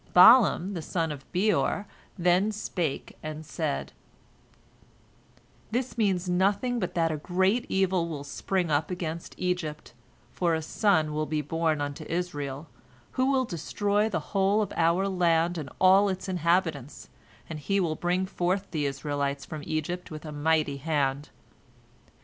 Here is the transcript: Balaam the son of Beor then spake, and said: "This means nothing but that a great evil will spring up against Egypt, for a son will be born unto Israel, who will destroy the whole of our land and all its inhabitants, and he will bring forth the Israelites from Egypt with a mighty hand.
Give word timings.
Balaam 0.15 0.73
the 0.73 0.81
son 0.81 1.11
of 1.11 1.31
Beor 1.31 1.85
then 2.17 2.51
spake, 2.51 3.19
and 3.21 3.45
said: 3.45 3.93
"This 5.69 5.95
means 5.95 6.27
nothing 6.27 6.79
but 6.79 6.95
that 6.95 7.11
a 7.11 7.17
great 7.17 7.67
evil 7.69 8.07
will 8.09 8.23
spring 8.23 8.71
up 8.71 8.89
against 8.89 9.35
Egypt, 9.37 9.93
for 10.31 10.55
a 10.55 10.61
son 10.63 11.13
will 11.13 11.27
be 11.27 11.41
born 11.43 11.81
unto 11.81 12.03
Israel, 12.05 12.67
who 13.11 13.31
will 13.31 13.45
destroy 13.45 14.09
the 14.09 14.19
whole 14.33 14.63
of 14.63 14.73
our 14.75 15.07
land 15.07 15.59
and 15.59 15.69
all 15.79 16.09
its 16.09 16.27
inhabitants, 16.27 17.09
and 17.47 17.59
he 17.59 17.79
will 17.79 17.93
bring 17.95 18.25
forth 18.25 18.71
the 18.71 18.87
Israelites 18.87 19.45
from 19.45 19.61
Egypt 19.67 20.09
with 20.09 20.25
a 20.25 20.31
mighty 20.31 20.77
hand. 20.77 21.29